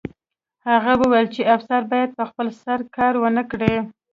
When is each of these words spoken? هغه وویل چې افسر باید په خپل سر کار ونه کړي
هغه 0.67 0.93
وویل 1.01 1.27
چې 1.35 1.49
افسر 1.55 1.81
باید 1.91 2.09
په 2.17 2.23
خپل 2.29 2.47
سر 2.61 2.79
کار 2.95 3.13
ونه 3.21 3.43
کړي 3.51 3.75